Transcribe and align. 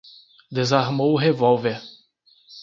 Desarmou 0.51 1.13
o 1.13 1.15
revólver 1.15 1.79